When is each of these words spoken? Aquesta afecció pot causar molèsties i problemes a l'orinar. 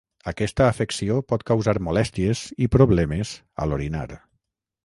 Aquesta 0.29 0.63
afecció 0.67 1.17
pot 1.33 1.45
causar 1.51 1.75
molèsties 1.89 2.43
i 2.67 2.71
problemes 2.79 3.35
a 3.63 3.69
l'orinar. 3.73 4.07